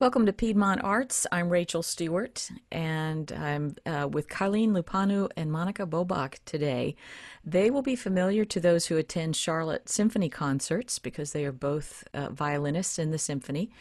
[0.00, 1.26] Welcome to Piedmont Arts.
[1.32, 6.94] I'm Rachel Stewart, and I'm uh, with Calin Lupanu and Monica Boboc today.
[7.44, 12.04] They will be familiar to those who attend Charlotte Symphony concerts because they are both
[12.14, 13.72] uh, violinists in the symphony,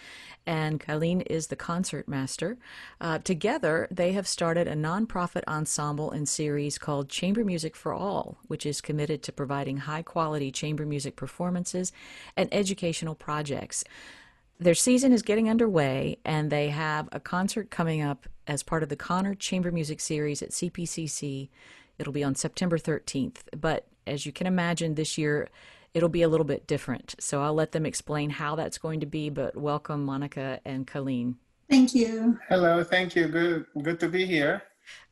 [0.48, 2.58] and Calin is the concert master.
[3.00, 8.40] Uh, together, they have started a nonprofit ensemble and series called Chamber Music for All,
[8.48, 11.92] which is committed to providing high quality chamber music performances
[12.36, 13.84] and educational projects
[14.60, 18.90] their season is getting underway, and they have a concert coming up as part of
[18.90, 21.50] the Connor Chamber Music Series at CPCC.
[22.00, 23.38] It'll be on September 13th.
[23.56, 25.50] But as you can imagine, this year
[25.94, 27.16] it'll be a little bit different.
[27.20, 29.30] So I'll let them explain how that's going to be.
[29.30, 31.36] But welcome, Monica and Calin.
[31.70, 32.40] Thank you.
[32.50, 33.28] Hello, thank you.
[33.28, 34.64] Good, good to be here.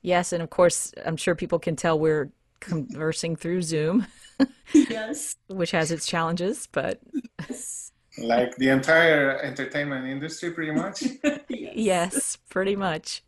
[0.02, 2.32] Yes, and of course, I'm sure people can tell we're
[2.62, 4.08] conversing through Zoom.
[4.74, 5.36] yes.
[5.48, 7.00] which has its challenges, but.
[7.48, 11.04] Yes like the entire entertainment industry pretty much?
[11.50, 12.38] Yes.
[12.50, 13.22] pretty much.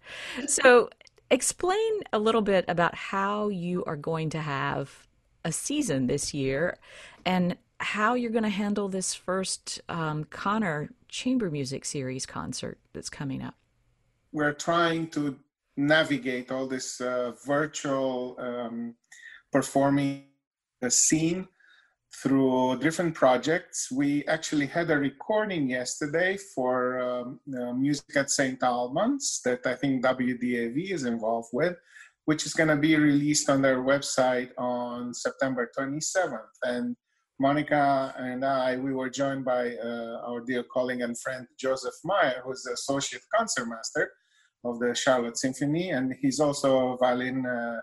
[0.48, 0.90] So
[1.30, 5.08] explain a little bit about how you are going to have
[5.44, 6.78] a season this year
[7.26, 13.10] and how you're going to handle this first um, connor chamber music series concert that's
[13.10, 13.56] coming up.
[14.32, 15.38] We're trying to
[15.76, 18.96] navigate all this uh, virtual um,
[19.52, 20.24] performing
[20.90, 21.48] scene
[22.22, 23.92] through different projects.
[23.92, 28.62] We actually had a recording yesterday for um, uh, Music at St.
[28.64, 31.76] Albans that I think WDAV is involved with,
[32.26, 36.56] which is going to be released on their website on September 27th.
[36.64, 36.96] And
[37.40, 42.42] Monica and I, we were joined by uh, our dear colleague and friend Joseph Meyer,
[42.44, 44.12] who's the associate concertmaster
[44.64, 47.80] of the Charlotte Symphony, and he's also a violin uh,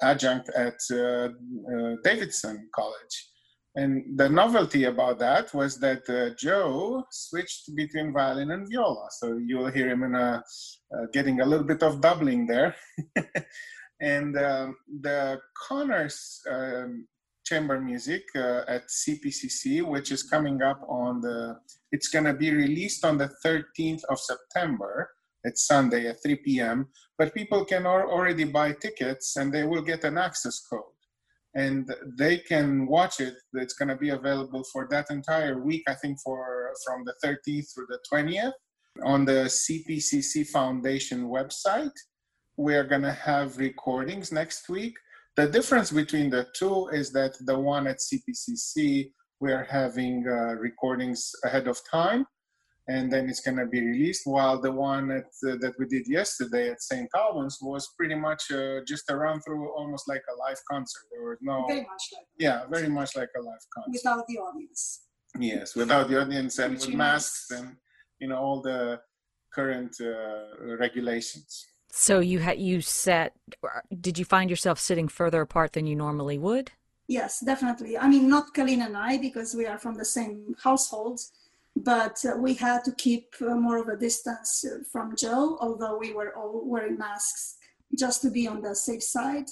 [0.00, 3.35] adjunct at uh, uh, Davidson College.
[3.76, 9.06] And the novelty about that was that uh, Joe switched between violin and viola.
[9.10, 10.42] So you'll hear him in a,
[10.94, 12.74] uh, getting a little bit of doubling there.
[14.00, 15.38] and um, the
[15.68, 17.06] Connors um,
[17.44, 21.58] chamber music uh, at CPCC, which is coming up on the,
[21.92, 25.10] it's going to be released on the 13th of September.
[25.44, 26.88] It's Sunday at 3 p.m.
[27.18, 30.95] But people can already buy tickets and they will get an access code
[31.56, 33.34] and they can watch it.
[33.54, 37.72] It's going to be available for that entire week, I think, for from the 13th
[37.72, 38.52] through the 20th
[39.02, 41.96] on the CPCC Foundation website.
[42.58, 44.94] We are going to have recordings next week.
[45.36, 51.30] The difference between the two is that the one at CPCC, we're having uh, recordings
[51.42, 52.26] ahead of time
[52.88, 54.26] and then it's going to be released.
[54.26, 57.08] While the one at, uh, that we did yesterday at St.
[57.14, 61.02] Albans was pretty much uh, just a run through, almost like a live concert.
[61.10, 64.38] There was no very much like yeah, very much like a live concert without the
[64.38, 65.02] audience.
[65.38, 67.76] Yes, without the audience and with masks and
[68.20, 69.00] you know all the
[69.52, 71.66] current uh, regulations.
[71.90, 73.32] So you had you sat.
[74.00, 76.70] Did you find yourself sitting further apart than you normally would?
[77.08, 77.96] Yes, definitely.
[77.96, 81.20] I mean, not Colleen and I because we are from the same household
[81.76, 85.98] but uh, we had to keep uh, more of a distance uh, from Joe, although
[85.98, 87.56] we were all wearing masks
[87.98, 89.46] just to be on the safe side.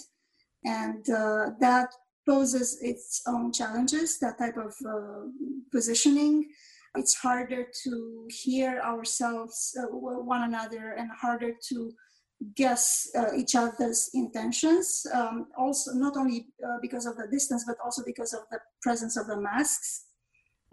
[0.64, 1.90] And uh, that
[2.26, 5.26] poses its own challenges, that type of uh,
[5.70, 6.48] positioning.
[6.96, 11.92] It's harder to hear ourselves, uh, one another, and harder to
[12.56, 15.06] guess each other's intentions.
[15.12, 16.48] Um, also, not only
[16.82, 20.04] because of the distance, but also because of the presence of the masks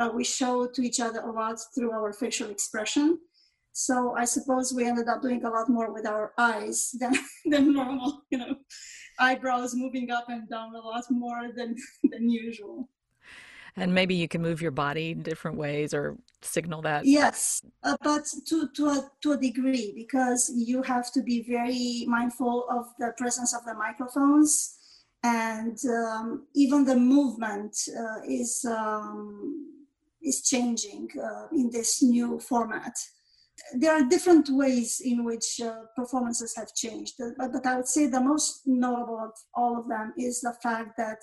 [0.02, 3.20] uh, we show to each other a lot through our facial expression.
[3.74, 7.14] So I suppose we ended up doing a lot more with our eyes than,
[7.46, 8.56] than normal, you know,
[9.20, 11.76] eyebrows moving up and down a lot more than,
[12.12, 12.90] than usual.
[13.78, 17.06] And maybe you can move your body in different ways or signal that.
[17.06, 22.04] Yes, uh, but to, to, a, to a degree, because you have to be very
[22.06, 24.76] mindful of the presence of the microphones
[25.24, 29.81] and um, even the movement uh, is um,
[30.24, 32.94] is changing uh, in this new format.
[33.74, 38.08] There are different ways in which uh, performances have changed, but, but I would say
[38.08, 41.20] the most notable of all of them is the fact that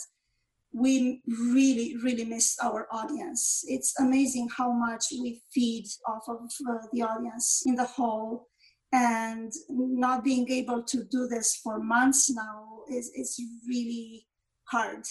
[0.73, 3.64] we really, really miss our audience.
[3.67, 6.40] It's amazing how much we feed off of
[6.70, 8.49] uh, the audience in the hall,
[8.93, 14.26] and not being able to do this for months now is, is really
[14.64, 15.05] hard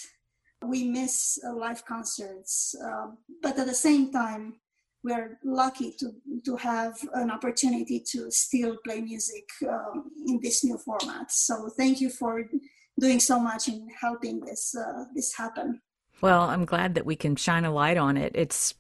[0.64, 3.08] we miss uh, live concerts, uh,
[3.42, 4.56] but at the same time,
[5.04, 6.12] we're lucky to,
[6.44, 11.32] to have an opportunity to still play music um, in this new format.
[11.32, 12.44] So thank you for
[13.00, 15.82] doing so much in helping this uh, this happen.
[16.20, 18.32] Well, I'm glad that we can shine a light on it.
[18.36, 18.74] It's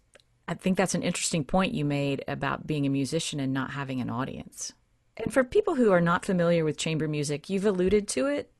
[0.47, 4.01] I think that's an interesting point you made about being a musician and not having
[4.01, 4.73] an audience.
[5.17, 8.51] And for people who are not familiar with chamber music, you've alluded to it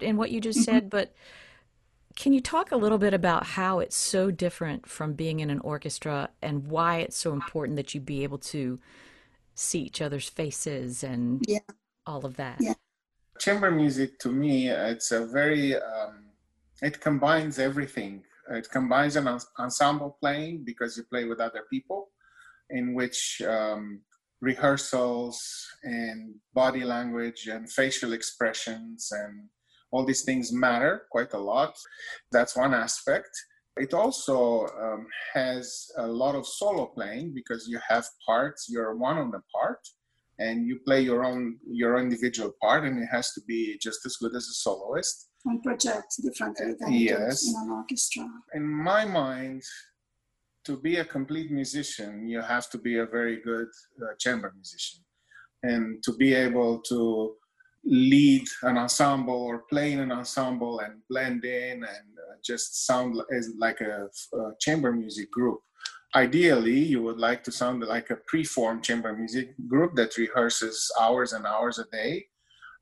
[0.00, 0.72] in what you just mm-hmm.
[0.72, 1.14] said, but
[2.16, 5.58] can you talk a little bit about how it's so different from being in an
[5.60, 8.78] orchestra and why it's so important that you be able to
[9.54, 11.58] see each other's faces and yeah.
[12.06, 12.58] all of that?
[12.60, 12.74] Yeah.
[13.38, 16.26] Chamber music to me, it's a very, um,
[16.82, 18.22] it combines everything.
[18.50, 19.28] It combines an
[19.58, 22.10] ensemble playing because you play with other people,
[22.70, 24.02] in which um,
[24.40, 29.48] rehearsals and body language and facial expressions and
[29.94, 31.72] all these things matter quite a lot.
[32.32, 33.30] That's one aspect.
[33.76, 39.18] It also um, has a lot of solo playing because you have parts, you're one
[39.18, 39.82] on the part,
[40.40, 41.42] and you play your own
[41.82, 45.16] your individual part, and it has to be just as good as a soloist.
[45.44, 47.46] And project differently than yes.
[47.46, 48.26] in an orchestra.
[48.58, 49.62] In my mind,
[50.66, 53.70] to be a complete musician, you have to be a very good
[54.02, 55.00] uh, chamber musician,
[55.70, 56.98] and to be able to
[57.86, 63.20] lead an ensemble or play in an ensemble and blend in and uh, just sound
[63.36, 65.60] as like a, a, chamber music group.
[66.14, 71.32] Ideally, you would like to sound like a preformed chamber music group that rehearses hours
[71.32, 72.26] and hours a day.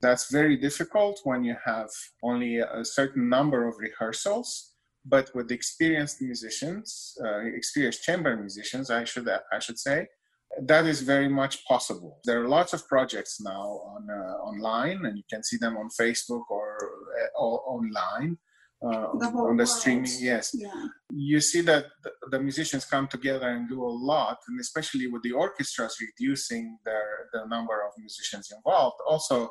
[0.02, 1.90] That's very difficult when you have
[2.22, 4.74] only a certain number of rehearsals.
[5.04, 10.06] But with experienced musicians, uh, experienced chamber musicians, I should I should say,
[10.60, 12.18] that is very much possible.
[12.24, 15.88] There are lots of projects now on uh, online, and you can see them on
[15.88, 16.76] Facebook or,
[17.20, 18.38] uh, or online.
[18.84, 20.50] Uh, the on the streaming, yes.
[20.52, 20.68] Yeah.
[21.12, 21.86] You see that
[22.32, 27.28] the, musicians come together and do a lot, and especially with the orchestras reducing their
[27.32, 29.50] the number of musicians involved, also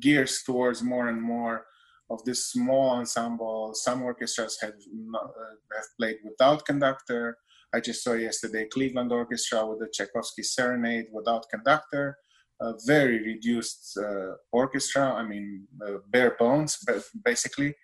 [0.00, 1.64] gears towards more and more
[2.10, 3.70] of this small ensemble.
[3.74, 7.38] Some orchestras have not, uh, have played without conductor
[7.72, 12.16] I just saw yesterday Cleveland Orchestra with the Tchaikovsky Serenade without conductor,
[12.60, 15.12] a very reduced uh, orchestra.
[15.12, 16.78] I mean, uh, bare bones,
[17.24, 17.74] basically.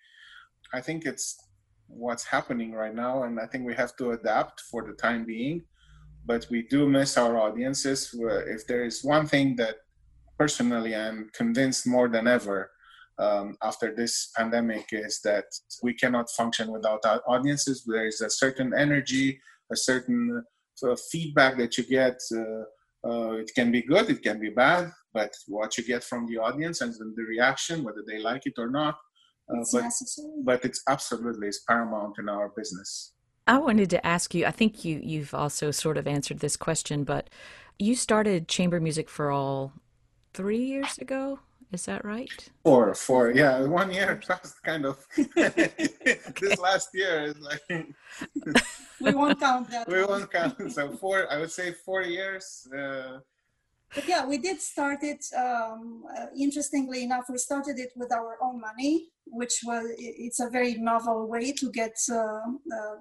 [0.73, 1.37] I think it's
[1.87, 5.63] what's happening right now, and I think we have to adapt for the time being.
[6.25, 8.13] But we do miss our audiences.
[8.13, 9.77] If there is one thing that
[10.37, 12.69] personally I'm convinced more than ever
[13.19, 15.45] um, after this pandemic is that
[15.81, 17.83] we cannot function without our audiences.
[17.85, 19.39] There is a certain energy,
[19.71, 20.43] a certain
[20.83, 22.19] uh, feedback that you get.
[22.33, 22.63] Uh,
[23.07, 26.37] uh, it can be good, it can be bad, but what you get from the
[26.37, 28.95] audience and the reaction, whether they like it or not,
[29.49, 30.27] it's but, necessary.
[30.43, 33.13] but it's absolutely is paramount in our business.
[33.47, 34.45] I wanted to ask you.
[34.45, 37.29] I think you you've also sort of answered this question, but
[37.79, 39.71] you started chamber music for all
[40.33, 41.39] three years ago.
[41.71, 42.49] Is that right?
[42.63, 45.05] Four, four, yeah, one year passed kind of.
[45.35, 47.61] this last year is like.
[49.01, 49.87] We won't count that.
[49.87, 50.71] We won't count.
[50.71, 52.67] So four, I would say four years.
[52.75, 53.19] Uh,
[53.93, 55.25] but yeah, we did start it.
[55.35, 60.49] Um, uh, interestingly enough, we started it with our own money, which was it's a
[60.49, 62.97] very novel way to get uh, uh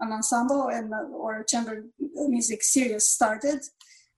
[0.00, 1.84] an ensemble and uh, or chamber
[2.28, 3.60] music series started.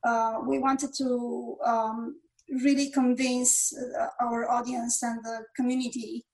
[0.03, 2.17] Uh, we wanted to um,
[2.63, 6.25] really convince uh, our audience and the community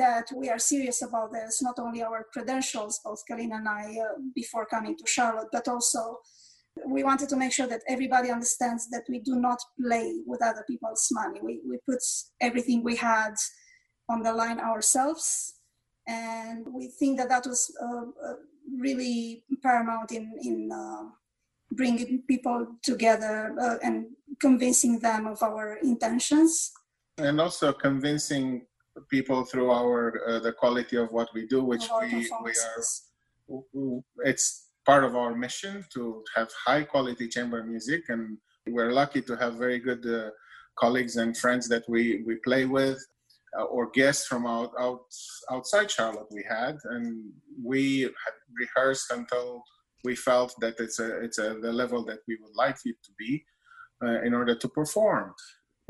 [0.00, 4.14] that we are serious about this, not only our credentials, both Kalina and I, uh,
[4.34, 6.00] before coming to Charlotte, but also
[6.86, 10.64] we wanted to make sure that everybody understands that we do not play with other
[10.70, 11.40] people's money.
[11.42, 12.02] We, we put
[12.40, 13.34] everything we had
[14.08, 15.54] on the line ourselves.
[16.08, 18.36] And we think that that was uh, uh
[18.86, 21.04] really paramount in, in uh,
[21.72, 24.06] bringing people together uh, and
[24.40, 26.72] convincing them of our intentions
[27.20, 28.62] and also convincing
[29.08, 34.68] people through our uh, the quality of what we do which we we are it's
[34.86, 39.54] part of our mission to have high quality chamber music and we're lucky to have
[39.54, 40.30] very good uh,
[40.78, 42.98] colleagues and friends that we we play with
[43.58, 45.02] uh, or guests from out, out
[45.50, 47.30] outside charlotte we had and
[47.62, 49.62] we had rehearsed until
[50.04, 53.12] we felt that it's a it's a the level that we would like it to
[53.18, 53.44] be
[54.02, 55.34] uh, in order to perform.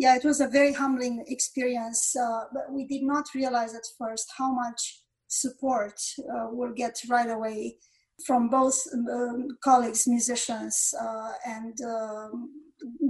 [0.00, 4.32] Yeah, it was a very humbling experience, uh, but we did not realize at first
[4.38, 7.76] how much support uh, we'll get right away
[8.26, 12.48] from both um, colleagues, musicians, uh, and um,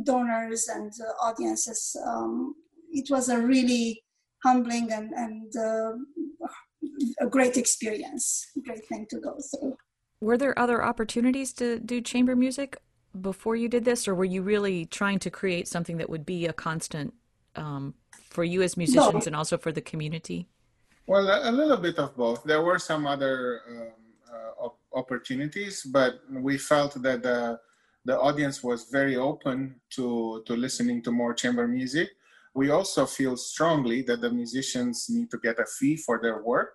[0.02, 1.94] donors and uh, audiences.
[2.04, 2.56] Um,
[2.90, 4.02] it was a really
[4.42, 5.92] humbling and, and uh,
[7.20, 9.76] a great experience, great thing to go through.
[10.20, 12.78] Were there other opportunities to do chamber music
[13.20, 16.46] before you did this, or were you really trying to create something that would be
[16.46, 17.14] a constant
[17.56, 17.94] um,
[18.30, 19.28] for you as musicians no.
[19.28, 20.48] and also for the community?
[21.06, 22.44] Well, a, little bit of both.
[22.44, 23.88] There were some other um,
[24.32, 27.58] uh, opportunities, but we felt that the
[28.06, 32.08] the audience was very open to to listening to more chamber music.
[32.54, 36.72] We also feel strongly that the musicians need to get a fee for their work,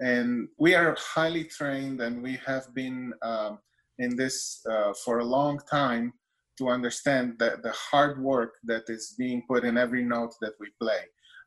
[0.00, 3.58] and we are highly trained, and we have been um,
[3.98, 6.12] in this uh, for a long time
[6.58, 10.68] to understand that the hard work that is being put in every note that we
[10.80, 11.00] play.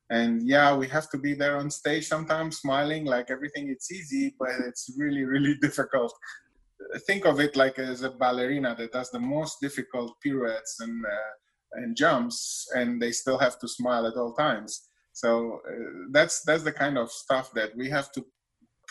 [0.10, 4.36] And yeah we have to be there on stage sometimes smiling like everything it's easy
[4.38, 6.14] but it's really really difficult.
[7.08, 11.34] Think of it like as a ballerina that does the most difficult pirouettes and uh,
[11.74, 14.90] and jumps and they still have to smile at all times.
[15.14, 18.26] So uh, that's that's the kind of stuff that we have to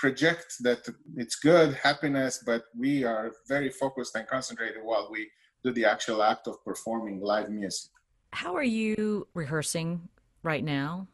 [0.02, 0.80] project that
[1.22, 5.28] it's good happiness but we are very focused and concentrated while we
[5.64, 7.90] do the actual act of performing live music
[8.32, 10.08] how are you rehearsing
[10.42, 11.08] right now?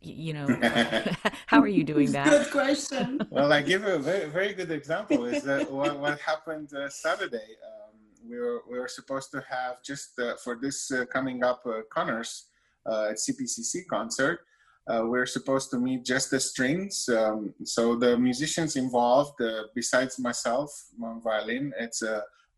[0.00, 0.46] You know,
[1.46, 2.28] how are you doing that?
[2.28, 3.20] Good question.
[3.30, 5.24] well, I give a very, very good example.
[5.24, 7.56] Is that what, what happened uh, Saturday?
[7.64, 11.62] Um, we were we were supposed to have just uh, for this uh, coming up
[11.66, 12.46] uh, Connors
[12.86, 14.40] uh, at CPCC concert.
[14.86, 17.08] Uh, we're supposed to meet just the strings.
[17.08, 19.40] Um, so the musicians involved,
[19.74, 20.70] besides myself
[21.02, 22.02] on violin, it's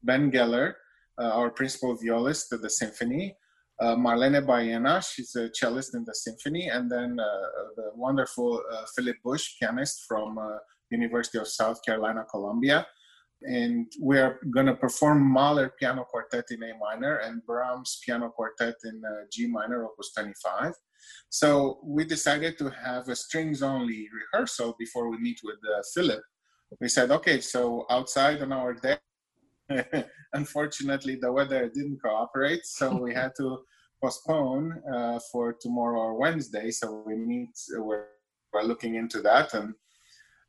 [0.02, 0.74] Ben Geller,
[1.18, 3.36] our principal violist at the symphony
[3.78, 8.84] uh, Marlene Baena, she's a cellist in the symphony, and then uh, the wonderful uh,
[8.94, 10.56] Philip Bush, pianist from uh,
[10.90, 12.86] University of South Carolina, Columbia.
[13.46, 18.74] And we're going to perform Mahler Piano Quartet in A minor and Brahms Piano Quartet
[18.84, 20.72] in uh, G minor, opus 25.
[21.28, 26.22] So we decided to have a strings only rehearsal before we meet with uh, Philip.
[26.80, 29.00] We said, okay, so outside on our deck,
[30.32, 33.58] unfortunately, the weather didn't cooperate, so we had to
[34.02, 36.70] postpone uh, for tomorrow or Wednesday.
[36.70, 37.50] So we meet.
[37.76, 38.06] We're,
[38.52, 39.74] we're looking into that, and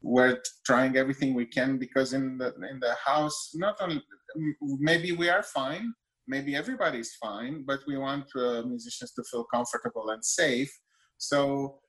[0.08, 4.02] we're trying everything we can because in the in the house, not only
[4.80, 5.94] maybe we are fine,
[6.28, 10.72] maybe everybody's fine, but we want uh, musicians to feel comfortable and safe.
[11.18, 11.80] So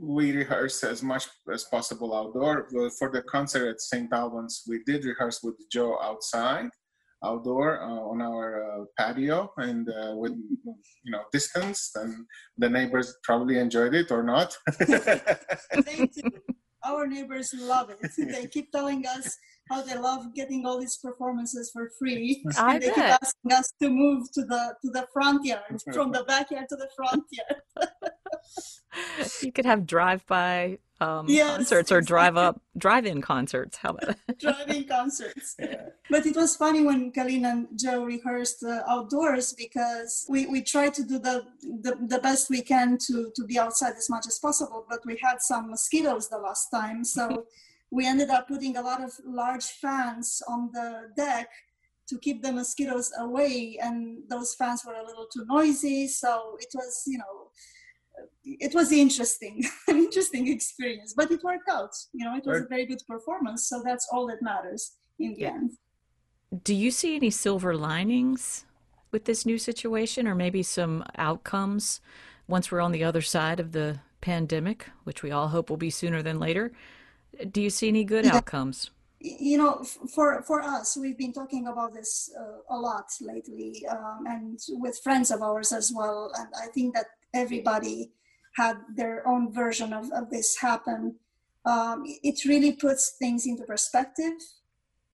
[0.00, 2.68] we rehearse as much as possible outdoor.
[2.98, 4.12] For the concert at St.
[4.12, 6.68] Albans, we did rehearse with Joe outside,
[7.24, 10.34] outdoor uh, on our uh, patio, and uh, with
[11.04, 11.90] you know distance.
[11.96, 12.24] And
[12.56, 14.56] the neighbors probably enjoyed it or not.
[16.84, 17.98] Our neighbors love it.
[18.32, 19.36] They keep telling us
[19.70, 22.42] how they love getting all these performances for free.
[22.58, 22.94] I and they bet.
[22.94, 26.76] keep asking us to move to the to the front yard, from the backyard to
[26.76, 27.62] the front yard.
[29.42, 33.76] you could have drive-by um, Yes, concerts or drive-up, drive-in concerts.
[33.76, 35.56] How about driving concerts.
[36.10, 40.94] But it was funny when Calin and Joe rehearsed uh, outdoors because we, we tried
[40.94, 44.38] to do the, the, the best we can to, to be outside as much as
[44.38, 47.04] possible, but we had some mosquitoes the last time.
[47.04, 47.44] So
[47.90, 51.50] we ended up putting a lot of large fans on the deck
[52.08, 53.78] to keep the mosquitoes away.
[53.82, 56.08] And those fans were a little too noisy.
[56.08, 57.47] So it was, you know,
[58.60, 61.90] it was interesting, an interesting experience, but it worked out.
[62.12, 63.68] You know, it was a very good performance.
[63.68, 65.54] So that's all that matters in the Yeah.
[65.54, 65.70] end.
[66.64, 68.64] Do you see any silver linings
[69.10, 72.00] with this new situation, or maybe some outcomes
[72.46, 75.90] once we're on the other side of the pandemic, which we all hope will be
[75.90, 76.72] sooner than later?
[77.52, 78.36] Do you see any good Yeah.
[78.36, 78.90] outcomes?
[79.20, 79.82] you know
[80.14, 84.96] for for us we've been talking about this uh, a lot lately um, and with
[85.02, 88.12] friends of ours as well and i think that everybody
[88.56, 91.16] had their own version of, of this happen.
[91.64, 94.34] Um, it really puts things into perspective.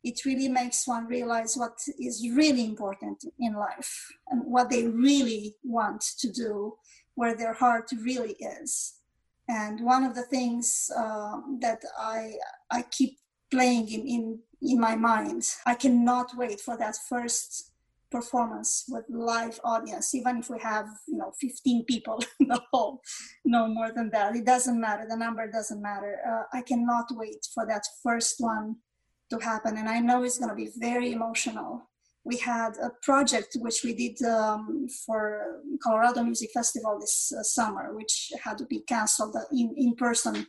[0.03, 5.57] It really makes one realize what is really important in life and what they really
[5.65, 6.77] want to do
[7.15, 8.95] where their heart really is.
[9.49, 12.33] And one of the things um, that i
[12.71, 13.19] i keep
[13.51, 17.73] playing in, in in my mind i cannot wait for that first
[18.15, 23.01] performance with live audience even if we have you know 15 people in the hall
[23.45, 24.37] no more than that.
[24.37, 25.05] It doesn't matter.
[25.09, 26.13] The number doesn't matter.
[26.31, 28.77] Uh, i cannot wait for that first one
[29.31, 29.77] to happen.
[29.79, 31.71] And i know it's going to be very emotional.
[32.31, 35.21] We had a project which we did um, for
[35.85, 40.47] colorado music festival this uh, summer which had to be canceled in, in person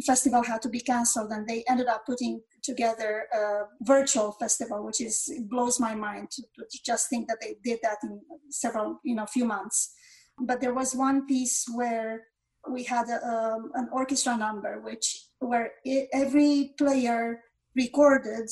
[0.00, 5.00] festival had to be canceled and they ended up putting together a virtual festival which
[5.00, 9.00] is it blows my mind to, to just think that they did that in several
[9.04, 9.92] you know few months.
[10.38, 12.24] But there was one piece where
[12.68, 17.42] we had a, um, an orchestra number which where i every player
[17.74, 18.48] recorded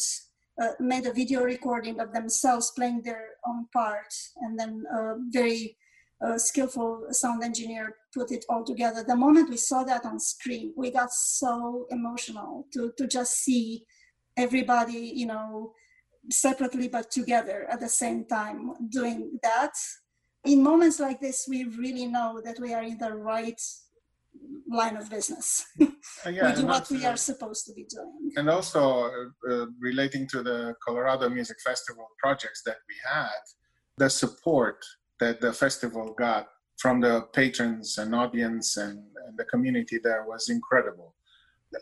[0.63, 5.77] uh, made a video recording of themselves playing their own part and then a very
[6.25, 10.73] uh, skillful sound engineer put it all together the moment we saw that on screen
[10.77, 13.85] we got so emotional to, to just see
[14.39, 15.73] everybody, you know,
[16.31, 19.75] separately but together at the same time doing that.
[20.45, 23.61] In moments like this, we really know that we are in the right
[24.71, 25.67] line of business.
[26.27, 28.33] Uh, yeah, we do what we are supposed to be doing.
[28.37, 33.41] And also uh, uh, relating to the Colorado Music Festival projects that we had,
[33.99, 34.85] the support
[35.21, 36.49] that the festival got
[36.79, 41.15] from the patrons and audience and, and the community there was incredible.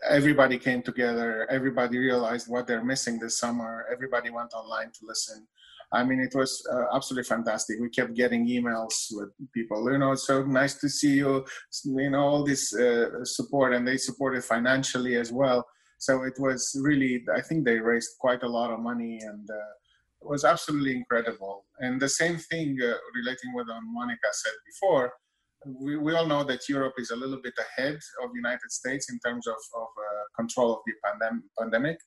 [0.09, 1.47] Everybody came together.
[1.49, 3.85] Everybody realized what they're missing this summer.
[3.91, 5.47] Everybody went online to listen.
[5.93, 7.79] I mean, it was uh, absolutely fantastic.
[7.79, 11.45] We kept getting emails with people, you know, so nice to see you,
[11.85, 15.65] you know, all this uh, support, and they supported financially as well.
[15.97, 19.73] So it was really, I think they raised quite a lot of money, and uh,
[20.21, 21.65] was absolutely incredible.
[21.79, 25.13] And the same thing uh, relating what Monica said before,
[25.65, 29.11] we, we all know that Europe is a little bit ahead of the United States
[29.11, 31.97] in terms of, of uh, control of the pandem- pandemic.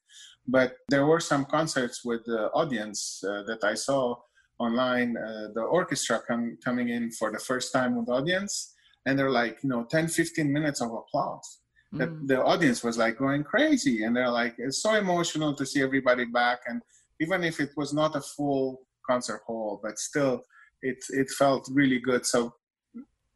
[0.47, 4.17] But there were some concerts with the audience uh, that I saw
[4.59, 8.75] online, uh, the orchestra com- coming in for the first time with the audience.
[9.07, 11.61] And they're like, you know, 10, 15 minutes of applause.
[11.95, 11.99] Mm.
[11.99, 14.05] The, the audience was like going crazy.
[14.05, 16.61] And they're like, it's so emotional to see everybody back.
[16.67, 16.83] And
[17.21, 20.43] even if it was not a full concert hall, but still,
[20.83, 22.27] it, it felt really good.
[22.27, 22.55] So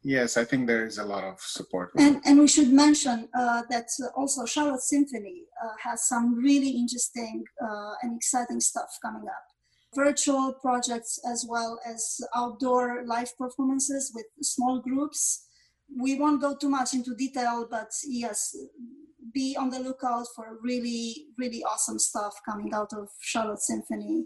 [0.07, 1.89] Yes, I think there is a lot of support.
[1.97, 7.43] And, and we should mention uh, that also Charlotte Symphony uh, has some really interesting
[7.59, 9.45] uh, and exciting stuff coming up.
[9.95, 15.47] Virtual projects as well as outdoor live performances with small groups.
[15.99, 18.55] We won't go too much into detail, but yes,
[19.33, 24.25] be on the lookout for really, really awesome stuff coming out of Charlotte Symphony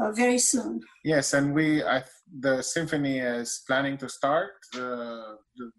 [0.00, 0.80] uh, very soon.
[1.04, 2.04] Yes, and we I,
[2.40, 5.70] the symphony is planning to start uh, the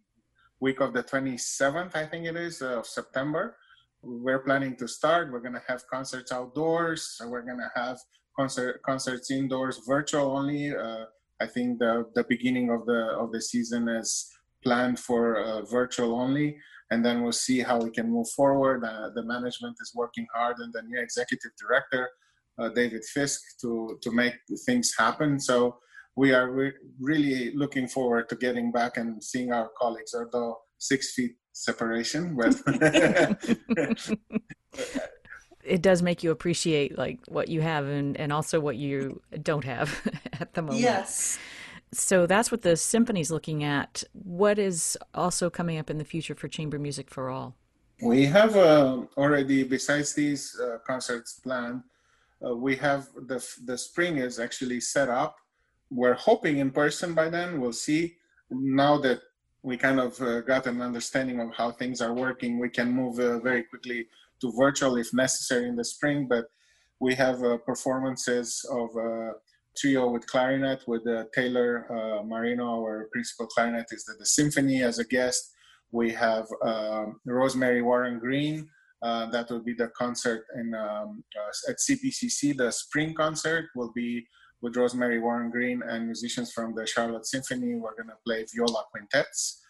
[0.60, 3.56] week of the 27th, I think it is, uh, of September.
[4.02, 5.32] We're planning to start.
[5.32, 7.16] We're going to have concerts outdoors.
[7.18, 7.98] So we're going to have
[8.38, 10.76] concert concerts indoors, virtual only.
[10.76, 11.06] Uh,
[11.42, 14.30] I think the the beginning of the of the season is
[14.64, 16.58] planned for uh, virtual only
[16.92, 18.84] and then we'll see how we can move forward.
[18.84, 22.10] Uh, the management is working hard, and the new executive director
[22.60, 24.34] uh, David Fisk to to make
[24.66, 25.40] things happen.
[25.40, 25.78] So
[26.16, 31.14] we are re- really looking forward to getting back and seeing our colleagues, although six
[31.14, 32.36] feet separation.
[32.36, 32.56] But
[35.64, 39.64] it does make you appreciate like what you have and, and also what you don't
[39.64, 40.02] have
[40.40, 40.82] at the moment.
[40.82, 41.40] Yes.
[41.92, 44.04] So that's what the symphony's looking at.
[44.14, 47.56] What is also coming up in the future for chamber music for all?
[48.02, 51.84] We have uh, already, besides these uh, concerts planned,
[52.46, 55.36] uh, we have the the spring is actually set up.
[55.92, 57.60] We're hoping in person by then.
[57.60, 58.16] We'll see.
[58.50, 59.20] Now that
[59.64, 63.20] we kind of uh, got an understanding of how things are working, we can move
[63.20, 64.08] uh, very quickly
[64.40, 66.28] to virtual if necessary in the spring.
[66.28, 66.46] But
[67.02, 68.90] we have uh, performances of
[69.80, 75.00] trio with clarinet with uh, Taylor uh, Marino, our principal clarinetist at the symphony as
[75.00, 75.52] a guest.
[75.92, 78.70] We have um, Rosemary Warren Green
[79.02, 82.58] uh, that will be the concert in um, uh, at CPCC.
[82.58, 84.28] The spring concert will be
[84.62, 87.76] with Rosemary Warren Green and musicians from the Charlotte Symphony.
[87.76, 89.62] We're going to play viola quintets.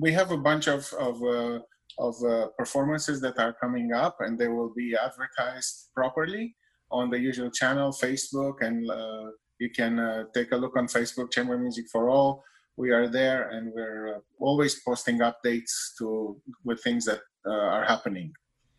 [0.00, 1.58] We have a bunch of of, uh,
[1.98, 6.56] of uh, performances that are coming up, and they will be advertised properly
[6.90, 11.30] on the usual channel, Facebook, and uh, you can uh, take a look on Facebook,
[11.30, 12.42] Chamber Music for All.
[12.76, 18.32] We are there, and we're always posting updates to with things that are happening.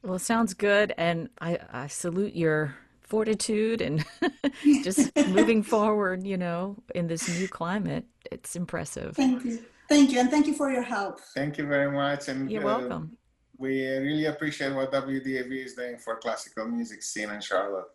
[0.03, 0.93] Well, sounds good.
[0.97, 4.03] And I, I salute your fortitude and
[4.83, 8.05] just moving forward, you know, in this new climate.
[8.31, 9.15] It's impressive.
[9.15, 9.63] Thank you.
[9.87, 10.19] Thank you.
[10.19, 11.19] And thank you for your help.
[11.35, 12.29] Thank you very much.
[12.29, 13.17] And you're uh, welcome.
[13.57, 17.85] We really appreciate what WDAV is doing for classical music scene in Charlotte.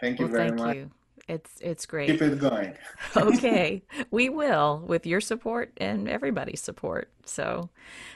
[0.00, 0.76] Thank you well, very thank much.
[0.76, 0.90] You.
[1.30, 2.10] It's it's great.
[2.10, 2.74] Keep it going.
[3.16, 7.08] okay, we will with your support and everybody's support.
[7.24, 7.70] So,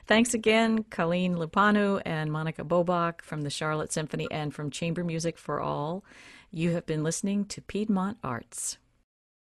[0.06, 5.38] thanks again, Calin Lupanu and Monica Boboc from the Charlotte Symphony and from Chamber Music
[5.38, 6.04] for All.
[6.50, 8.78] You have been listening to Piedmont Arts.